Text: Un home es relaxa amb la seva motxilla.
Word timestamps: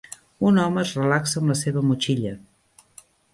Un 0.51 0.55
home 0.61 0.79
es 0.83 0.93
relaxa 0.99 1.37
amb 1.41 1.53
la 1.53 1.57
seva 1.61 1.85
motxilla. 1.91 2.33